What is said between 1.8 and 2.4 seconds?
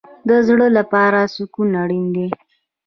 اړین دی